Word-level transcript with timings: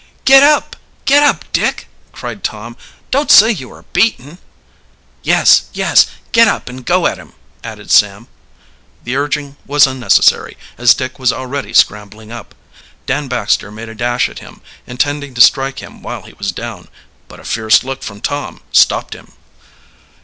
"Get 0.25 0.41
up! 0.41 0.75
Get 1.05 1.21
up, 1.21 1.45
Dick!" 1.53 1.87
cried 2.11 2.43
Tom. 2.43 2.75
"Don't 3.11 3.29
say 3.29 3.51
you 3.51 3.71
are 3.71 3.83
beaten!" 3.93 4.39
"Yes, 5.21 5.65
yes; 5.73 6.07
get 6.31 6.47
up 6.47 6.67
and 6.69 6.83
go 6.83 7.05
at 7.05 7.19
him!" 7.19 7.33
added 7.63 7.91
Sam. 7.91 8.27
The 9.03 9.15
urging 9.15 9.57
was 9.63 9.85
unnecessary, 9.85 10.57
as 10.75 10.95
Dick 10.95 11.19
was 11.19 11.31
already 11.31 11.71
scrambling 11.71 12.31
up. 12.31 12.55
Dan 13.05 13.27
Baxter 13.27 13.69
made 13.71 13.89
a 13.89 13.93
dash 13.93 14.27
at 14.27 14.39
him, 14.39 14.61
intending 14.87 15.35
to 15.35 15.39
strike 15.41 15.83
him 15.83 16.01
while 16.01 16.23
he 16.23 16.33
was 16.33 16.51
down, 16.51 16.87
but 17.27 17.39
a 17.39 17.43
fierce 17.43 17.83
look 17.83 18.01
from 18.01 18.21
Tom 18.21 18.63
stopped 18.73 19.13
him. 19.13 19.33